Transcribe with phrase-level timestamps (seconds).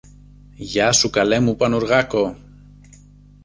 [0.55, 2.35] Γεια σου, καλέ μου Πανουργάκο!